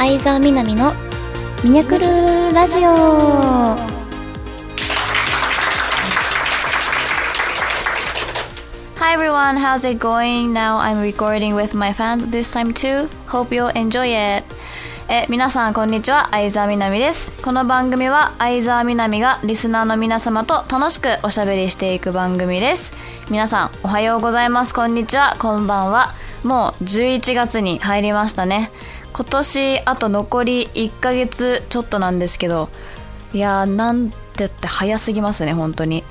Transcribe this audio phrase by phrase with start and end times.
[0.00, 0.94] 相沢みなみの
[1.62, 2.06] ミニャクル
[2.54, 3.76] ラジオ。
[8.96, 10.54] Hi everyone, how's it going?
[10.54, 13.10] Now I'm recording with my fans this time too.
[13.26, 14.44] Hope you'll enjoy it.
[15.10, 16.28] え皆さんこんにちは。
[16.30, 17.30] 相沢みなみです。
[17.42, 22.96] この番組は相沢みなみがリスナーの皆様と楽しくおしゃべりしていく番組です。
[23.28, 24.72] 皆さんおはようございます。
[24.72, 25.36] こんにちは。
[25.38, 26.14] こんばんは。
[26.44, 28.70] もう11月に入りましたね。
[29.12, 32.68] 今年あと残り1ヶ月ちょっとなんですけど
[33.32, 36.04] いやーなんてって早すぎますね本当に。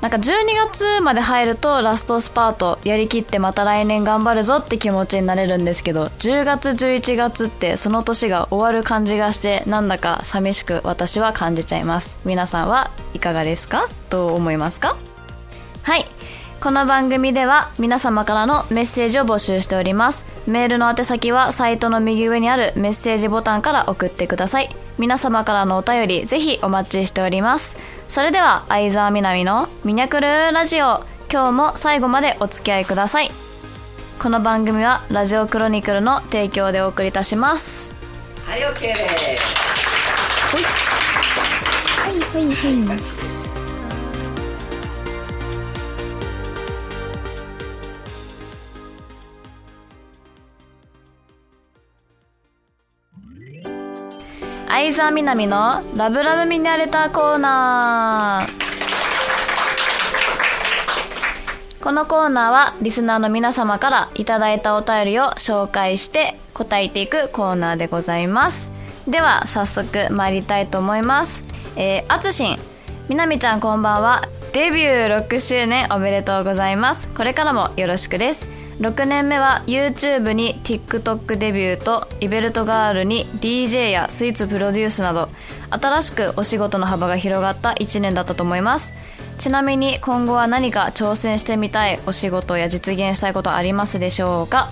[0.00, 0.22] なんか12
[0.66, 12.16] 月まで入るとラストスパートやりきってまた来年頑張るぞって気持ちになれるんですけど10月11月ってその年が終わる感じがしてなんだか寂しく私は感じちゃいます。
[12.24, 13.88] 皆さんはいかがですか？
[14.08, 14.96] どう思いますか？
[15.82, 16.06] はい。
[16.62, 20.26] この番組では皆様からのメッセージを募集しております。
[20.46, 24.68] メールの宛先はサイトの右上にあるメッセージボタンから送ってください。
[24.98, 27.78] 皆様からのお便りぜひお待ちしております。
[28.08, 31.02] それでは相沢みなみのミニャクルラジオ。
[31.32, 33.30] 今日も最後までお付き合いください。
[34.18, 37.90] この番組はラジオクロニクルの提供でお送りいたします。
[38.44, 39.54] はい OK です。
[40.54, 40.60] は
[42.10, 42.44] い。
[42.44, 43.39] はいはいバッ
[54.72, 58.48] 相沢みなみのラブラブミニャレターコーナー。
[61.82, 68.70] このコーナーはリスナーの皆様からいただいたお便りを紹介して答えていくコーナーでございます。
[69.08, 71.44] では早速参りたいと思います。
[71.74, 72.56] えー、あつしん
[73.08, 74.28] みなみちゃんこんばんは。
[74.52, 77.08] デビュー6周年おめでとうございます。
[77.08, 78.48] これからもよろしくです。
[78.80, 85.28] 6年目は YouTube に TikTok デビューとイベルトガールに DJ やスイーツプロデュースなど
[85.68, 88.94] 新しくお仕事の幅が広がった1年だったと思います。
[89.36, 94.70] ちなみに今後は何か挑戦してみたいお仕事や実現したいことありますでしょうか？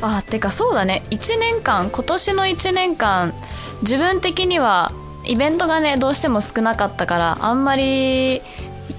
[0.00, 1.02] あてかそうだね。
[1.10, 3.34] 1年間今年の1年間
[3.82, 4.90] 自分的には
[5.26, 8.40] イベントがねどうしても少なかったからあんまり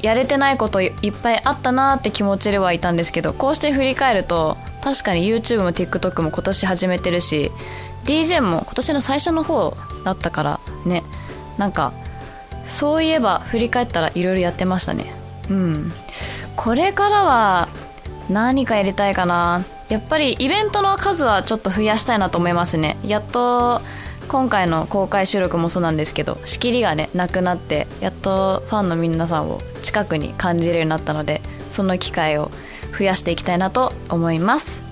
[0.02, 7.52] やれてないこといっぱいあったなって気持ちではいたんですけどこうして振り返ると確かに YouTube も TikTok も今年始めてるし
[8.06, 11.04] DJ も今年の最初の方だったからね
[11.58, 11.94] なんか
[12.66, 15.14] そういえば振り返ったらいろいろやってましたね。
[15.50, 15.92] うん。
[16.56, 17.70] これからは
[18.30, 19.64] 何かやりたいかな。
[19.90, 22.98] やっぱりイベントの数はちょっと増やしたいなと思いますね。
[23.04, 23.82] やっと
[24.28, 32.52] 今回の公開収録もそうなんですけど仕切りがねなくなってやっとファンの皆さんを近くに感じるようになったのでその機会を
[32.98, 34.84] 増やしていきたいなと思います。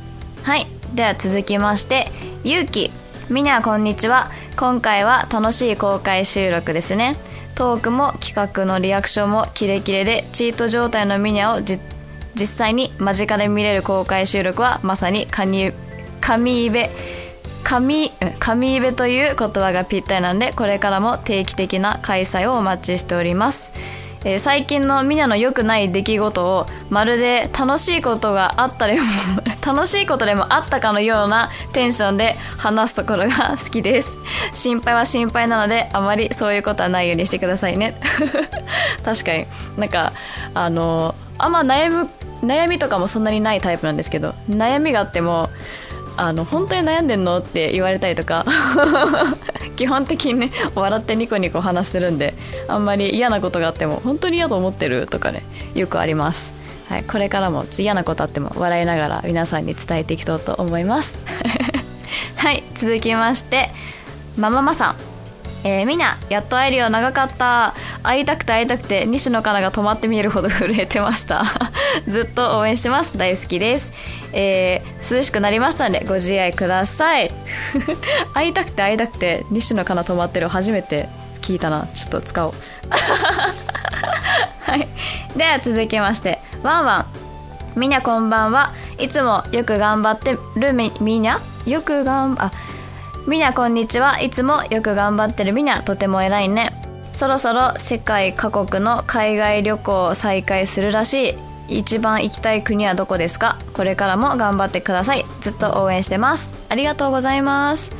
[0.43, 0.67] はい。
[0.95, 2.11] では続きまして
[2.43, 2.91] ゆうき
[3.29, 4.29] みなこんにちは。
[4.57, 7.15] 今回は楽しい公開収録ですね。
[7.55, 15.71] トークも企画のリアクションもキレキレでチート状態のミニャを実際に間近で見れる公開収録はまさに神
[16.19, 16.89] 神イベ
[17.63, 23.71] 神神イベという言葉がぴったりなんでこれからも定期的な開催をお待ちしております、
[24.23, 29.07] えー最近のみんなの良くない出来事をまるで楽しいことがあったでも
[29.65, 34.17] 楽しいことでもあったかのようなテンションで話すところが好きです。
[34.53, 37.95] 心配は心配なのであまりそういうことはないようにしてくださいね。
[39.03, 39.47] 確かに。
[39.77, 40.13] なんか
[40.53, 42.09] あのあんま悩む
[42.43, 45.49] 悩みとかもそんなにないタイプなんですけど悩みがあっても
[46.17, 48.45] あの本当に悩んでんのって言われたりとか。
[49.75, 52.35] 基本的にね笑ってニコニコ話するんで
[52.67, 55.41] あんまり嫌なことがあっても本当に嫌と思ってるとかね
[55.73, 56.53] よくあります、
[56.87, 61.17] はい、これからもちょっと嫌なことあっても笑いながら皆さんに伝えていきたいと思います。
[62.35, 63.71] はい続きまして
[64.37, 65.10] マママさん。
[65.63, 67.73] えー、みんなやっと会えるよ長かった。
[68.03, 71.43] 会いたくて会いたくて西野カナが止まって見えるほど震えてました。
[72.07, 73.17] ずっと応援してます。
[73.17, 73.91] 大好きです、
[74.33, 77.31] えー涼しくなりましたのでご自愛ください。
[78.33, 81.09] 会いたくて会いたくて西野カナ止まってる初めて
[81.41, 81.87] 聞いたな。
[81.93, 82.53] ちょっと使おう。
[84.61, 84.87] はい。
[85.35, 87.05] では続きましてワンワン。
[87.75, 88.73] みんなこんばんは。
[88.97, 91.39] いつもよく頑張ってるみみんな？
[91.65, 92.51] よくがんあ
[93.27, 94.19] みなこんにちは。
[94.19, 95.83] いつもよく頑張ってるみな。
[95.83, 96.73] とても偉いね。
[97.13, 101.35] そろそろ世界各国の海外旅行を再開するらし
[101.67, 101.77] い。
[101.77, 103.59] 一番行きたい国はどこですか？
[103.73, 105.23] これからも頑張ってください。
[105.39, 106.51] ずっと応援してます。
[106.67, 107.95] ありがとうございます。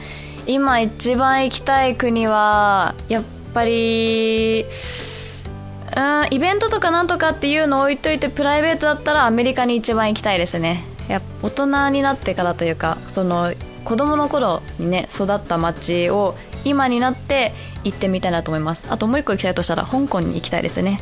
[0.47, 3.23] 今一番行きたい国はやっ
[3.53, 10.83] ぱりうんイベントとかなんとかっていうのを置いといてプライベートだったらアメリカに一番行きたいですね。
[11.07, 13.53] や大人になってからというかその
[13.83, 18.88] 子供の頃にね育った街を今になって行ってみたいなと思います。
[18.92, 21.00] あともう一個行きたいとしたら香港に行きたいですね。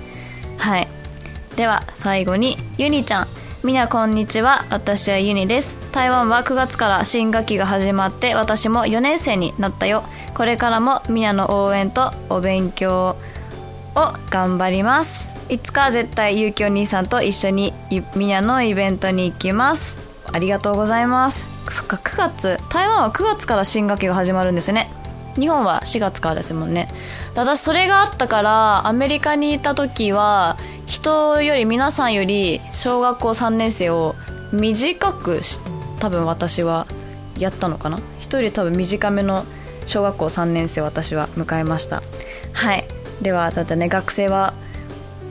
[0.57, 0.87] はい。
[1.55, 3.27] では最後にゆにちゃん。
[3.61, 4.63] みなこんにちは。
[4.69, 5.77] 私はユニです。
[5.91, 10.03] 台湾は9月から新学期が始まって私も4年生になったよ。
[10.33, 13.17] これからもみなの応援とお勉強
[13.95, 15.31] を頑張ります。
[15.49, 17.73] いつか絶対ゆうきお兄さんと一緒に
[18.15, 20.08] みなのイベントに行きます。
[20.33, 21.45] ありがとうございます。
[21.69, 22.57] そっか9月。
[22.69, 24.91] 台湾は9月から新学期が始まるんですね。
[25.39, 26.87] 日本は4月からですもんね。
[27.35, 34.15] 私それがあったからアメリカにいた時は人より皆さんより小学校3年生を
[34.51, 35.41] 短く
[35.99, 36.87] 多分私は
[37.37, 37.99] やったのかな。
[38.19, 39.45] 人より多分短めの
[39.85, 42.03] 小学校3年生を私は迎えました。
[42.53, 42.85] はい。
[43.21, 44.53] ではちょっとね学生は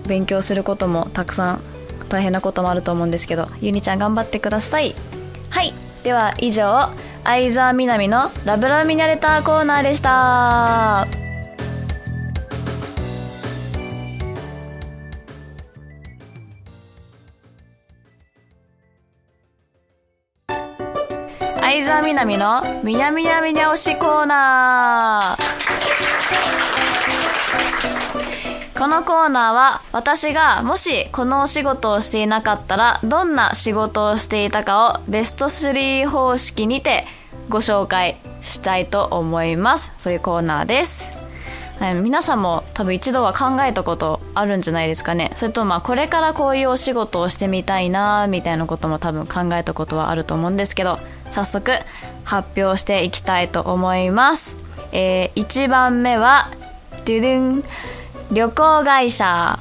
[0.06, 1.60] 勉強することもたくさん
[2.08, 4.94] 大変なこともあると思うんですけどゆにちゃん頑張ってください。
[5.50, 5.74] はい。
[6.02, 6.90] では以上
[7.24, 11.06] 相沢みなみのラブラブミナレターコーナーでした。
[21.60, 25.48] 相沢みなみのみなみなみにゃ推しコーナー。
[28.78, 37.04] このコーナーは私がもしこのお仕事をしていなかったらどんな仕事をしていたかをベスト3方式にて
[37.48, 39.92] ご紹介したいと思います。
[39.98, 41.12] そういうコーナーです、
[42.02, 45.32] 皆さんも多分一度は考えたことあるんじゃないですかね。
[45.34, 51.00] それとまあこれからこういうお仕事をしてみたいなみたいなことも多分考えたことはあると思うんですけど
[51.30, 51.72] 早速
[52.22, 54.58] 発表していきたいと思います、
[54.92, 56.48] えー、1番目は
[57.04, 57.97] ドゥドゥン。
[58.30, 59.58] 旅行会社、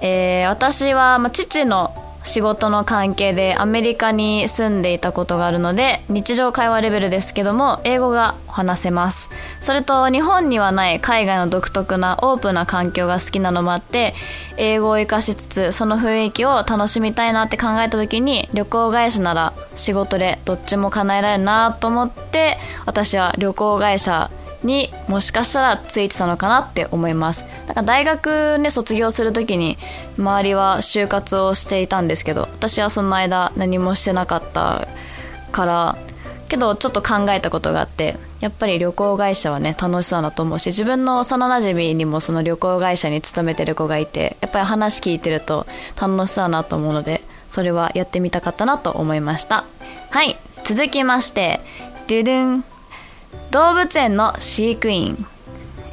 [0.00, 1.94] えー、私は、まあ、父の
[2.24, 9.30] 仕事の関係でアメリカに住んでいたことがあるので日常会話レベルですけども英語が話せます。
[9.60, 14.14] それと日本にはない海外の独特なオープンな環境が好きなのもあって
[14.56, 24.30] 英語を活かしつつその雰囲気を楽しみたいなって考えた時に旅行会社なら仕事でどっちも叶えられるなと思って私は旅行会社
[24.66, 27.44] にもしかしたらついてたのかなって思います。
[27.66, 29.78] だか大学ね卒業する時に
[30.18, 34.88] 周りは就活をしていたんですけど私はその間何もしてなかった
[35.50, 35.96] から
[36.48, 45.66] けどちょっと考えたことがあってやっぱり旅行会社はね楽しそうだと思うし自分の幼なじみにもその旅行会社に勤めてる子がいてやっぱり話聞いてると
[45.98, 49.64] 楽しそうだなと思うのでそれはやってみたかったなと思いました。
[50.10, 51.60] はい続きまして
[52.06, 52.71] ドゥドゥン。
[53.50, 55.26] 動物園の飼育員。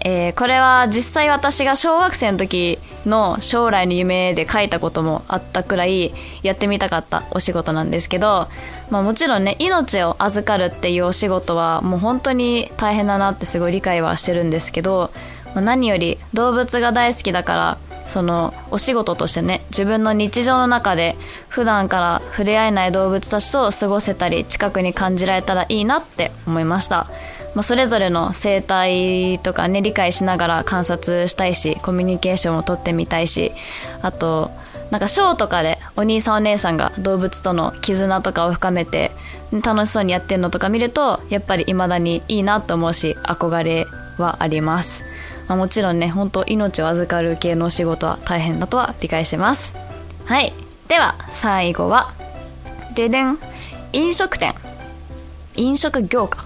[0.01, 8.47] えー、これは実際私が小学生の時の将来の夢で書いたこともあったくらいやってみたかったお仕事なんですけど、
[8.89, 15.11] まあ、もちろんね命を預かるっていうお仕事はもう本当に大変だなってすごい理解はしてるんですけど、
[15.53, 17.77] まあ、何より動物が大好きだから
[18.09, 21.15] そのお仕事としてね自分の日常の中で
[21.47, 27.07] 普段から触れ合えない動物たちと過ごせたり近くに感じられたらいいなって思いました。
[27.55, 33.51] まあ、それぞれの生態とかね理解しながら観察したいしコミュニケーションをとってみたいし
[34.03, 34.51] あと
[34.91, 39.11] なんかショーとかでお兄さんお姉さんが動物との絆とかを深めて
[39.63, 45.03] 楽しそうにやってるのとか見るとやっぱり未だにいいなと思うし憧れはあります、
[45.49, 49.75] まあ、もちろんね本当命を預かる系のお仕事は大変だとは理解してます。
[50.25, 50.53] はい。
[50.87, 52.13] では最後は
[52.95, 53.37] ででん。
[53.91, 54.53] 飲食店。
[55.55, 56.45] 飲食業か。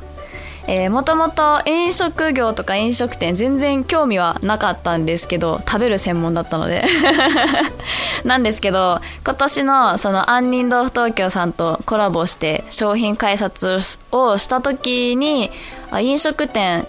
[0.66, 6.86] えー、もともと飲食業とか飲食店全然興味はなかったんですけど食べる専門だったので。
[8.24, 13.80] なんですけど今年のその杏仁豆腐東京さんとコラボして商品開発
[14.12, 15.52] をした時に
[15.92, 16.88] あ飲食店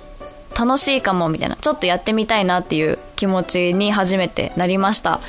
[0.59, 1.57] 楽しいかもみたいな。
[1.57, 5.21] ちょっとやってみたいなっていう気持ちに初めてなりました。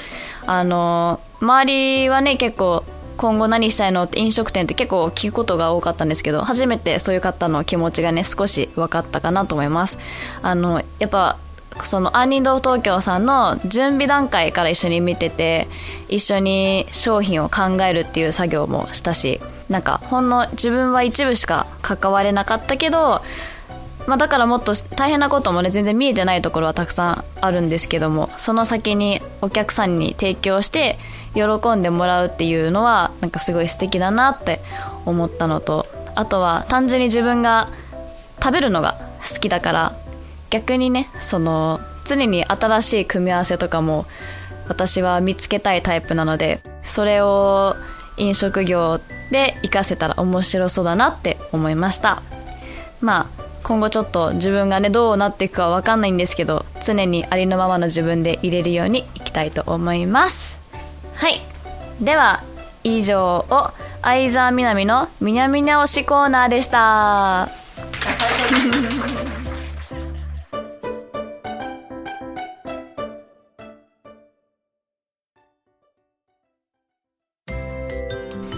[0.46, 2.84] あの周りはね結構
[3.18, 9.98] 今後何したいのって飲食店って結構聞くことが多かったんですけど初めてそういう方の気持ちがね少し分かったかなと思います。
[10.42, 11.38] あのやっぱ
[11.84, 15.68] その杏仁堂東京さんの準備段階から一緒に見てて
[16.08, 23.22] 一緒に商品を考えるっていう作業もしたしなんかほんの自分は一部しか関われなかったけど
[24.08, 30.98] まあ、だからもっと大変なこともね全然見えてないところはたくさんあるんですけどもその先にお客さんに提供して
[31.34, 34.62] 喜んでもらうっていうのはなんかすごい素敵だなって
[35.06, 37.70] 思ったのとあとは単純に自分が
[38.42, 38.94] 食べるのが
[39.34, 39.96] 好きだから
[40.50, 44.06] 逆にねその常に新しい組み合わせとかも
[44.68, 47.76] 私は見つけたいタイプなのでそれを
[48.18, 49.00] 飲食業
[49.32, 52.22] で活かせたら面白そうだなって思いました
[53.02, 60.62] まあ今後ちょっと自分がねどうなっていくかわかんないんですけど常にありのままの自分で入れるようにいきたいと思います。
[61.16, 61.42] はい。
[62.00, 62.44] では
[62.84, 63.72] 以上を
[64.04, 67.50] 相沢みなみのみにゃみにゃ推しコーナーでした。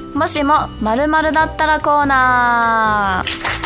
[0.14, 3.57] もしも〇〇だったらコーナー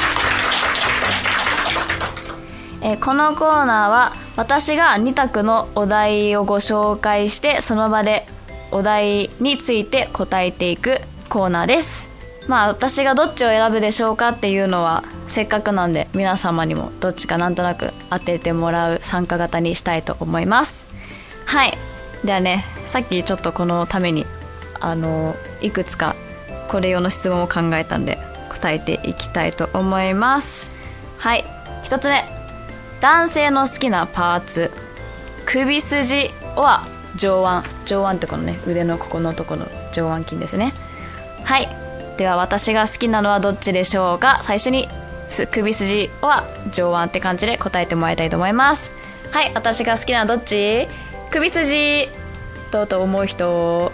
[2.81, 8.25] えーこのコーナーは私が2択のお題をご紹介してその場で
[8.71, 12.09] お題について答えていくコーナーです。
[12.47, 20.88] まあ私がどっちを選ぶでしょうかっていうのはせっかくなんで皆様にもどっちかなんとなく当ててもらう参加型にしたいと思います。
[21.45, 21.77] はい。
[22.25, 24.25] ではねさっきちょっとこのために
[24.79, 26.15] あのいくつか
[26.69, 28.17] これ用の質問を考えたんで
[28.50, 30.71] 答えていきたいと思います。
[31.17, 31.45] はい。
[31.83, 32.40] 1つ目。
[33.01, 34.72] 男性の好きなパーツ。
[35.46, 37.67] 首筋は上腕。
[37.86, 40.74] 上腕ってこのね腕のここのとこの上腕筋ですね。
[41.43, 41.67] はい。
[42.17, 44.39] では私が好きなのはどっちでしょうか？
[44.43, 44.88] 最初に
[45.51, 48.91] 首筋は上腕って感じで答えてもらいたいと思います。
[49.31, 49.51] はい。
[49.55, 50.88] 私が好きなのはどっち？
[51.31, 52.08] 首筋。
[52.72, 53.91] どうと思う人？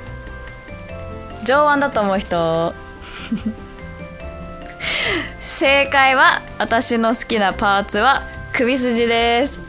[1.45, 2.73] 上腕だと思う人？
[5.39, 8.23] 正解は私の好きなパーツは
[8.57, 9.59] 首筋です。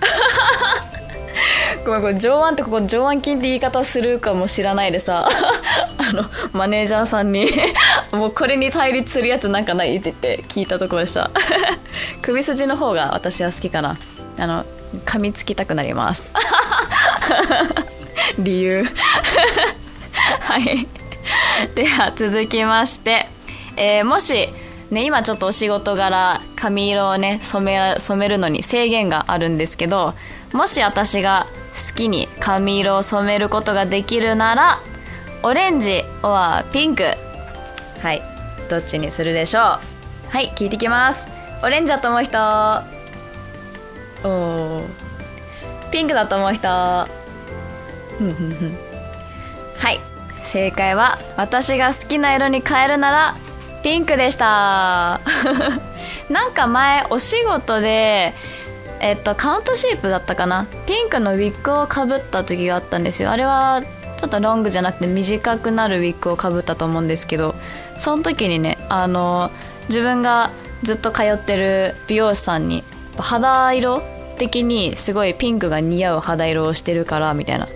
[1.84, 5.28] ごめんこれ上腕ってここ上腕筋って言い方するかもしらないでさ。
[5.98, 7.52] あのマネージャーさんに
[8.12, 11.30] もうこれに対立するやつなんかないって言って聞いたところでした。
[12.22, 13.98] 首筋の方が私は好きかな。
[14.38, 14.64] あの
[15.04, 16.30] 噛みつきたくなります。
[18.38, 18.86] 理由。
[20.40, 20.88] はい。
[21.74, 23.28] では続きまして、
[23.76, 24.48] えーもし
[24.90, 30.14] ね今ちょっとお仕事柄髪色をね染め染めるのに制限があるんですけど
[30.52, 31.46] もし私が
[31.88, 34.80] 好きに髪色を染めることができるなら
[35.42, 37.04] オレンジはピンク。
[38.02, 38.22] はい。
[38.68, 39.62] どっちにするでしょう？
[39.62, 39.78] は
[40.40, 41.28] い聞いてきます。
[41.62, 42.38] オレンジだと思う人。
[44.24, 44.84] おー。
[45.92, 46.68] ピンクだと思う人。
[46.68, 47.06] は
[49.90, 50.00] い。
[50.42, 53.36] 正解は私が好きな色に変えるなら
[53.82, 55.20] ピンクでした
[56.28, 58.34] なんか前お仕事で
[59.00, 60.66] えっとカウントシープだったかな？
[60.86, 63.30] ピンクのウィッグをかぶった時があったんですよ。
[63.30, 63.82] あれは
[64.16, 67.54] ちょっとロングじゃなくて短くなるウィッグをかぶったと思うんですけど
[67.98, 69.50] その時にねあの
[69.88, 70.50] 自分が
[70.82, 72.82] ずっと通ってる美容師さんに
[73.16, 74.02] 肌色
[74.38, 77.68] 的にすごいピンクが似合う肌色をしてるからみたいな。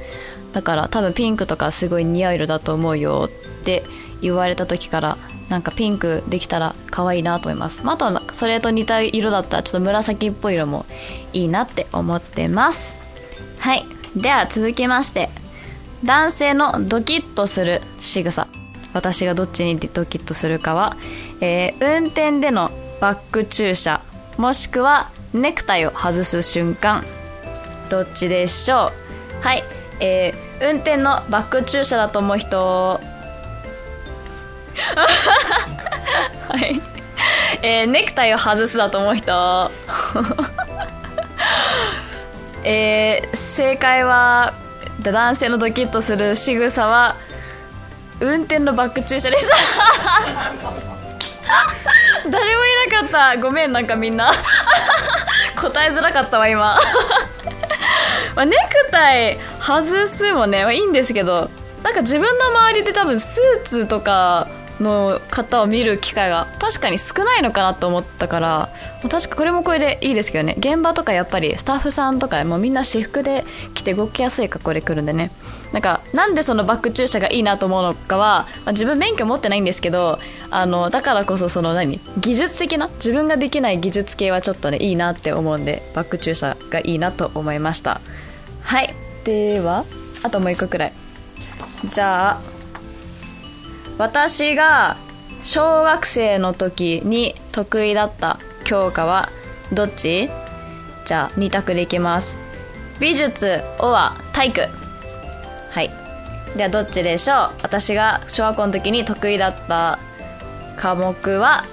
[0.53, 3.85] だから多分ピンクとかすごい似合う色だと思うよって
[4.21, 5.17] 言われた時から
[5.53, 10.87] なんかピンクできたら可愛いなと思います、まあ、あとはそれと似た色だったらちょっと紫っぽい色も
[11.35, 12.97] いいなって思ってます。
[13.59, 13.85] はい。
[14.17, 15.29] では続きまして。
[16.05, 18.49] 男性のドキッとする仕草。
[18.95, 20.97] 私がどっちにドキッとするかは、
[21.41, 24.01] えー運転でのバック駐車。
[24.39, 27.05] もしくはネクタイを外す瞬間。
[27.91, 28.91] どっちでしょ
[29.43, 29.45] う？
[29.45, 29.65] はい。
[30.01, 33.01] えー運転のバック駐車だと思う人
[36.49, 36.81] はい、
[37.63, 39.71] えーネクタイを外すだと思う人。
[42.65, 44.55] えー正解は
[45.01, 47.17] 男性のドキッとする仕草は
[48.21, 49.57] 運転のバック駐車でした
[52.31, 53.37] 誰もいなかった。
[53.41, 54.33] ごめんなんかみんな。
[55.61, 56.79] 答えづらかったわ今。
[58.35, 61.51] まあ、ネクタイ外すもね、まあ、いいんですけど
[61.83, 64.49] なんか自分の周りで多分スーツとか
[64.83, 68.69] の方を見る機会が確かに少ないのかなと思ったから
[69.09, 70.55] 確かこれもこれでいいですけどね。
[70.59, 75.31] 現場とかやっぱりスタッフさんとかもうみんな私服で着て動きやすい格好で来るんでね。
[75.73, 80.19] なんかなんでそのバック駐車がいいなと思うのかは、まあ、自分免許持ってないんですけど
[80.51, 88.01] あのだからこそその何技術的な自分ができない技術系はちょっとねいいなって思うんでバック駐車がいいなと思いました。
[88.61, 88.95] はい。
[89.25, 89.85] では
[90.23, 90.93] あともう一個くらい。
[91.87, 92.52] じゃあ
[93.99, 94.97] 私が
[95.43, 99.29] 小学生の時に得意だった教科は
[99.73, 100.31] どっち？
[101.05, 102.39] じゃあ2択でいきます。
[103.01, 104.61] 美術おは体育。
[105.71, 105.91] はい。
[106.57, 107.51] ではどっちでしょう？
[107.63, 109.99] 私が小学校の時に得意だった
[110.77, 111.65] 科目は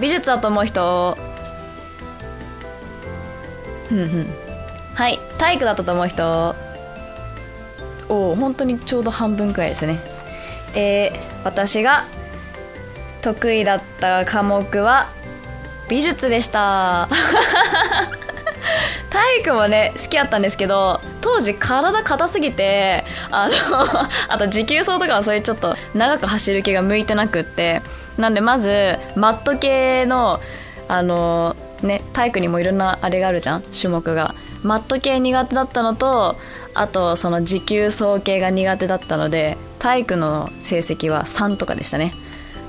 [0.00, 1.16] 美術だと思う人。
[3.88, 4.26] ふんふん。
[4.94, 5.18] はい。
[5.38, 6.54] 体育だったと思う人。
[8.08, 9.98] おお本当にちょうど半分くらいですね。
[10.74, 12.06] えー、私が
[13.22, 15.08] 得意だった科目は
[15.88, 17.08] 美術でした。
[19.10, 23.54] 体育もね好きやったんですけど当時体硬すぎてあの
[24.28, 27.82] あと持久走とかはそういうちょっと長く走る気が向いてなくって。
[28.18, 30.40] なんでまずマット系の
[30.88, 34.34] あのね体育にもいろんなあれがあるじゃん種目が。
[34.62, 36.36] マット系苦手だったのと
[36.74, 42.14] あとその持久走系が苦手だったので体育の成績は3とかでしたね。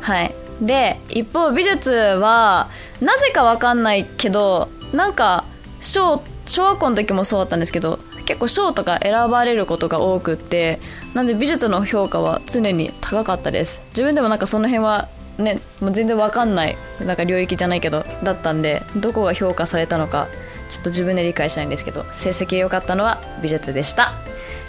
[0.02, 0.34] はい。
[0.62, 5.46] で一方美術はなぜか分かんないけどなんか
[5.80, 10.80] 小小学校の時もそうだったんですけど結構賞とか選ばれることが多くって
[11.14, 13.82] なんで美術の評価は常に高かったです。
[13.90, 20.28] 自分でもなんかその辺はねもう全然わかんないなんか領域じゃないけどだったんでどこが評価されたのか
[20.70, 24.14] ちょっと自分で理解しないんですけど成績良かったのは美術でした。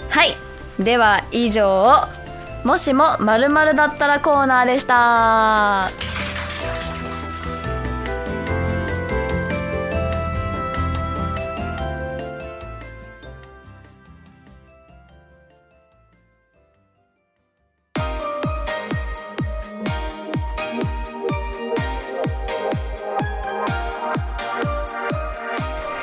[0.08, 0.36] はい。
[0.78, 2.08] では以上
[2.64, 5.90] もしも〇〇だったらコーナーでした。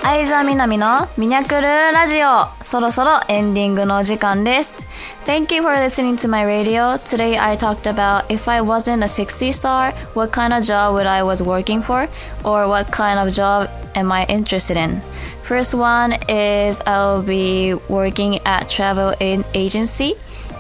[0.02, 2.48] 相沢みなみのミニャクルラジオ。
[2.64, 4.87] そろそろエンディングのお時間です。
[5.27, 6.97] Thank you for listening to my radio.
[6.97, 11.07] Today I talked about if I wasn't a 60 star, what kind of job would
[11.07, 12.09] I was working for
[12.45, 15.01] or what kind of job am I interested in.
[15.43, 20.15] First one is I'll be working at travel agency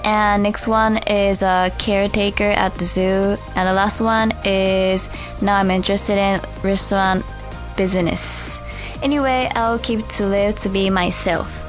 [0.04, 5.08] and next one is a caretaker at the zoo and the last one is
[5.40, 7.24] now I'm interested in restaurant
[7.76, 8.60] business.
[9.02, 11.62] Anyway, I'll keep to live to be myself.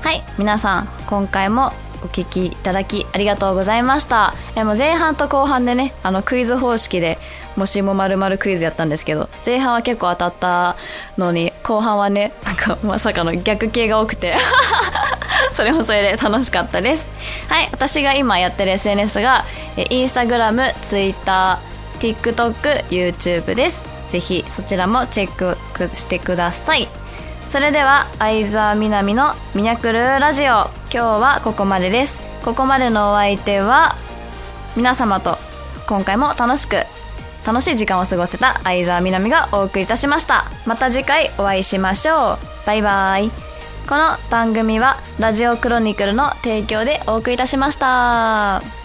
[0.00, 1.72] はい、皆さん、今回も
[2.03, 4.33] お聞きいただきありがとうございました。
[4.55, 7.17] えもう前半と後半でね、あのクイズ方式で
[7.55, 10.75] もしもまるクイズやったんですけど、前半は結構当たった
[11.17, 14.35] のに、後半はね、なんかまさかの逆系が多くて、
[15.53, 17.09] それもそれで楽しかったです。
[17.47, 19.45] はい、私が今やってる SNS が、
[19.89, 23.93] インスタグラム、ツイッター、TikTok、YouTube です。
[24.13, 25.31] ぜひそちらもチェッ
[25.89, 26.87] クしてください
[27.49, 30.45] それでは相沢みなみのミニャクルラジオ。
[30.45, 32.19] 今日はここまでです。
[32.43, 33.95] ここまでのお相手は
[34.75, 35.37] 皆様と
[35.87, 36.77] 今回も楽しく
[37.45, 40.45] 楽しい時間を過ごせた相沢みなみがお送りいたしました。
[40.65, 42.39] また次回お会いしましょう。
[42.65, 43.31] バイバイ。
[43.87, 48.82] この番組はラジオクロニクルの提供でお送りいたしました。